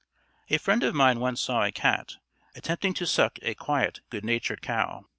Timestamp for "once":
1.19-1.39